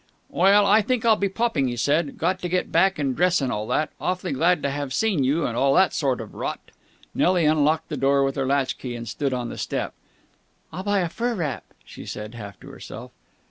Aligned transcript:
"Well, 0.31 0.65
I 0.65 0.81
think 0.81 1.05
I'll 1.05 1.15
be 1.15 1.29
popping," 1.29 1.67
he 1.67 1.75
said. 1.77 2.17
"Got 2.17 2.39
to 2.39 2.49
get 2.49 2.71
back 2.71 2.97
and 2.97 3.15
dress 3.15 3.39
and 3.39 3.51
all 3.51 3.67
that. 3.67 3.91
Awfully 4.01 4.31
glad 4.31 4.63
to 4.63 4.71
have 4.71 4.95
seen 4.95 5.23
you, 5.23 5.45
and 5.45 5.55
all 5.55 5.75
that 5.75 5.93
sort 5.93 6.19
of 6.19 6.33
rot." 6.33 6.71
Nelly 7.13 7.45
unlocked 7.45 7.89
the 7.89 7.97
door 7.97 8.23
with 8.23 8.35
her 8.35 8.47
latch 8.47 8.79
key, 8.79 8.95
and 8.95 9.07
stood 9.07 9.31
on 9.31 9.49
the 9.49 9.59
step. 9.59 9.93
"I'll 10.73 10.81
buy 10.81 11.01
a 11.01 11.07
fur 11.07 11.35
wrap," 11.35 11.65
she 11.85 12.07
said, 12.07 12.33
half 12.33 12.59
to 12.61 12.69
herself. 12.69 13.11